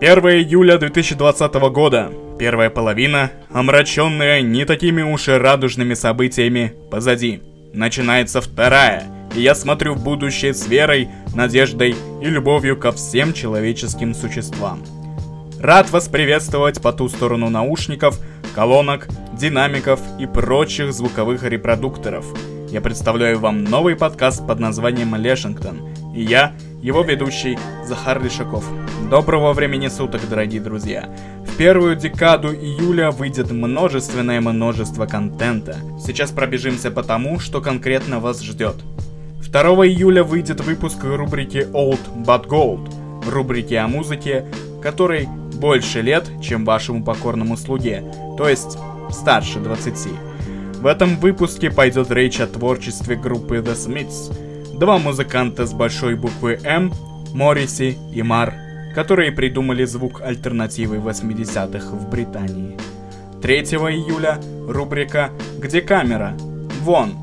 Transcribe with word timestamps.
1 0.00 0.18
июля 0.28 0.78
2020 0.78 1.54
года. 1.72 2.12
Первая 2.38 2.70
половина, 2.70 3.32
омраченная 3.50 4.42
не 4.42 4.64
такими 4.64 5.02
уж 5.02 5.26
и 5.26 5.32
радужными 5.32 5.94
событиями, 5.94 6.72
позади. 6.88 7.42
Начинается 7.74 8.40
вторая, 8.40 9.02
и 9.34 9.40
я 9.40 9.56
смотрю 9.56 9.94
в 9.94 10.04
будущее 10.04 10.54
с 10.54 10.68
верой, 10.68 11.08
надеждой 11.34 11.96
и 12.22 12.26
любовью 12.26 12.76
ко 12.76 12.92
всем 12.92 13.32
человеческим 13.32 14.14
существам. 14.14 14.84
Рад 15.60 15.90
вас 15.90 16.06
приветствовать 16.06 16.80
по 16.80 16.92
ту 16.92 17.08
сторону 17.08 17.50
наушников, 17.50 18.20
колонок, 18.54 19.08
динамиков 19.32 19.98
и 20.20 20.26
прочих 20.26 20.92
звуковых 20.92 21.42
репродукторов. 21.42 22.24
Я 22.70 22.80
представляю 22.80 23.40
вам 23.40 23.64
новый 23.64 23.96
подкаст 23.96 24.46
под 24.46 24.60
названием 24.60 25.16
«Лешингтон», 25.16 25.80
и 26.18 26.22
я, 26.22 26.52
его 26.82 27.02
ведущий 27.02 27.56
Захар 27.86 28.20
Лишаков. 28.20 28.64
Доброго 29.08 29.52
времени 29.52 29.86
суток, 29.86 30.28
дорогие 30.28 30.60
друзья! 30.60 31.08
В 31.46 31.56
первую 31.56 31.94
декаду 31.94 32.52
июля 32.52 33.12
выйдет 33.12 33.52
множественное 33.52 34.40
множество 34.40 35.06
контента. 35.06 35.76
Сейчас 36.04 36.32
пробежимся 36.32 36.90
по 36.90 37.04
тому, 37.04 37.38
что 37.38 37.60
конкретно 37.60 38.18
вас 38.18 38.42
ждет. 38.42 38.74
2 39.48 39.62
июля 39.86 40.24
выйдет 40.24 40.60
выпуск 40.60 41.04
рубрики 41.04 41.68
Old 41.72 42.00
But 42.26 42.48
Gold, 42.48 43.30
рубрики 43.30 43.74
о 43.74 43.86
музыке, 43.86 44.44
которой 44.82 45.28
больше 45.54 46.02
лет, 46.02 46.28
чем 46.42 46.64
вашему 46.64 47.04
покорному 47.04 47.56
слуге, 47.56 48.02
то 48.36 48.48
есть 48.48 48.76
старше 49.10 49.60
20. 49.60 50.08
В 50.80 50.86
этом 50.86 51.16
выпуске 51.16 51.70
пойдет 51.70 52.10
речь 52.10 52.40
о 52.40 52.48
творчестве 52.48 53.14
группы 53.14 53.58
The 53.58 53.74
Smiths. 53.74 54.47
Два 54.78 54.98
музыканта 54.98 55.66
с 55.66 55.72
большой 55.72 56.14
буквы 56.14 56.60
М, 56.62 56.92
Морриси 57.34 57.98
и 58.12 58.22
Мар, 58.22 58.54
которые 58.94 59.32
придумали 59.32 59.84
звук 59.84 60.20
альтернативы 60.22 60.98
80-х 60.98 61.96
в 61.96 62.08
Британии. 62.08 62.78
3 63.42 63.56
июля 63.62 64.38
рубрика 64.68 65.30
«Где 65.58 65.80
камера?» 65.80 66.36
Вон. 66.82 67.14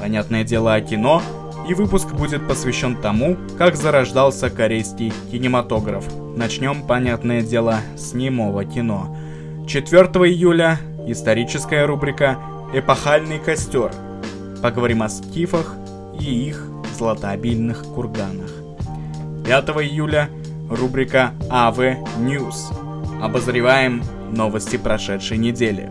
Понятное 0.00 0.42
дело 0.42 0.74
о 0.74 0.80
кино, 0.80 1.22
и 1.68 1.74
выпуск 1.74 2.12
будет 2.12 2.48
посвящен 2.48 2.96
тому, 2.96 3.36
как 3.56 3.76
зарождался 3.76 4.50
корейский 4.50 5.12
кинематограф. 5.30 6.04
Начнем, 6.36 6.82
понятное 6.82 7.42
дело, 7.42 7.76
с 7.96 8.12
немого 8.12 8.64
кино. 8.64 9.16
4 9.68 10.00
июля 10.28 10.80
историческая 11.06 11.84
рубрика 11.86 12.38
«Эпохальный 12.74 13.38
костер». 13.38 13.92
Поговорим 14.60 15.04
о 15.04 15.08
скифах 15.08 15.76
и 16.20 16.48
их 16.48 16.66
златообильных 16.96 17.82
курганах. 17.84 18.50
5 19.44 19.68
июля 19.82 20.28
рубрика 20.70 21.32
АВ 21.50 21.78
News. 22.18 22.72
Обозреваем 23.22 24.02
новости 24.30 24.76
прошедшей 24.76 25.38
недели. 25.38 25.90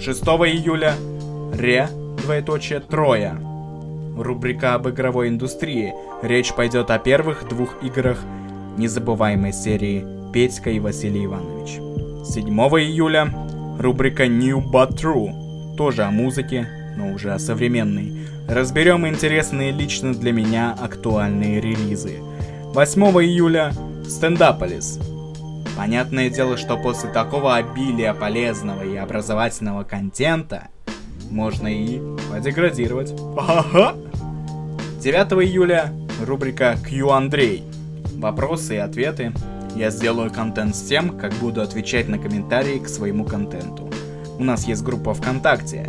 6 0.00 0.22
июля 0.22 0.94
Ре, 1.54 1.88
двоеточие, 2.22 2.80
Троя. 2.80 3.38
Рубрика 4.16 4.74
об 4.74 4.88
игровой 4.88 5.28
индустрии. 5.28 5.94
Речь 6.22 6.52
пойдет 6.52 6.90
о 6.90 6.98
первых 6.98 7.48
двух 7.48 7.82
играх 7.82 8.18
незабываемой 8.76 9.52
серии 9.52 10.04
Петька 10.32 10.70
и 10.70 10.80
Василий 10.80 11.26
Иванович. 11.26 11.78
7 12.26 12.48
июля 12.48 13.32
рубрика 13.78 14.26
New 14.26 14.60
But 14.70 14.96
True. 14.96 15.76
Тоже 15.76 16.02
о 16.02 16.10
музыке, 16.10 16.66
но 16.96 17.12
уже 17.12 17.32
о 17.32 17.38
современной. 17.38 18.12
Разберем 18.48 19.06
интересные 19.06 19.72
лично 19.72 20.14
для 20.14 20.32
меня 20.32 20.76
актуальные 20.80 21.60
релизы. 21.60 22.18
8 22.74 23.02
июля 23.22 23.72
Стендаполис. 24.08 24.98
Понятное 25.76 26.30
дело, 26.30 26.56
что 26.56 26.76
после 26.76 27.10
такого 27.10 27.56
обилия 27.56 28.14
полезного 28.14 28.82
и 28.82 28.96
образовательного 28.96 29.84
контента 29.84 30.68
можно 31.30 31.68
и 31.68 32.00
подеградировать. 32.30 33.14
Ага. 33.36 33.94
9 35.02 35.14
июля 35.44 35.92
рубрика 36.24 36.76
Q 36.82 37.10
Андрей. 37.10 37.62
Вопросы 38.14 38.76
и 38.76 38.78
ответы. 38.78 39.32
Я 39.74 39.90
сделаю 39.90 40.30
контент 40.30 40.74
с 40.74 40.82
тем, 40.82 41.18
как 41.18 41.34
буду 41.34 41.60
отвечать 41.60 42.08
на 42.08 42.18
комментарии 42.18 42.78
к 42.78 42.88
своему 42.88 43.24
контенту. 43.24 43.90
У 44.38 44.44
нас 44.44 44.66
есть 44.66 44.82
группа 44.82 45.12
ВКонтакте 45.12 45.86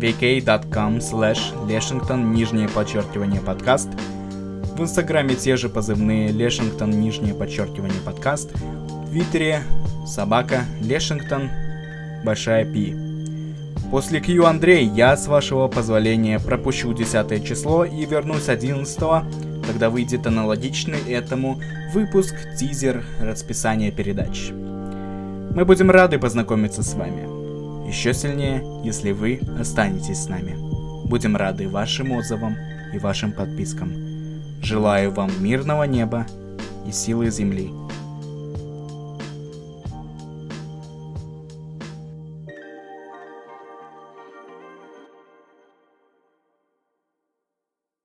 vk.com 0.00 0.98
slash 0.98 1.54
leshington 1.68 2.32
нижнее 2.32 2.68
подчеркивание 2.68 3.40
подкаст 3.40 3.88
в 4.80 4.82
инстаграме 4.82 5.34
те 5.34 5.58
же 5.58 5.68
позывные 5.68 6.28
Лешингтон, 6.28 6.88
нижнее 6.88 7.34
подчеркивание 7.34 8.00
подкаст. 8.02 8.50
В 8.54 9.10
твиттере 9.10 9.62
собака 10.06 10.64
Лешингтон, 10.80 11.50
большая 12.24 12.64
пи. 12.64 12.96
После 13.90 14.20
Q 14.22 14.42
Андрей 14.46 14.86
я, 14.86 15.18
с 15.18 15.26
вашего 15.26 15.68
позволения, 15.68 16.40
пропущу 16.40 16.94
10 16.94 17.46
число 17.46 17.84
и 17.84 18.06
вернусь 18.06 18.48
11 18.48 18.98
когда 19.66 19.90
выйдет 19.90 20.26
аналогичный 20.26 21.00
этому 21.12 21.60
выпуск, 21.92 22.34
тизер, 22.58 23.04
расписание 23.20 23.92
передач. 23.92 24.48
Мы 24.50 25.66
будем 25.66 25.90
рады 25.90 26.18
познакомиться 26.18 26.82
с 26.82 26.94
вами. 26.94 27.29
Еще 27.90 28.14
сильнее, 28.14 28.62
если 28.84 29.10
вы 29.10 29.40
останетесь 29.58 30.22
с 30.22 30.28
нами. 30.28 30.54
Будем 31.08 31.34
рады 31.34 31.68
вашим 31.68 32.12
отзывам 32.12 32.56
и 32.94 32.98
вашим 32.98 33.32
подпискам. 33.32 33.92
Желаю 34.62 35.10
вам 35.10 35.28
мирного 35.42 35.82
неба 35.82 36.24
и 36.86 36.92
силы 36.92 37.32
земли. 37.32 37.68